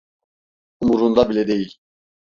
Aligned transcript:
Umurunda 0.81 1.29
bile 1.29 1.47
değil. 1.47 1.77